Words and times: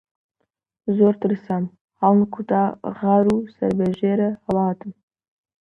زۆر 0.97 1.13
ترسام، 1.21 1.63
هەڵمکوتا 2.01 2.63
غار 2.97 3.25
و 3.33 3.35
سەربەرەژێر 3.55 4.19
هەڵاتم 4.45 4.91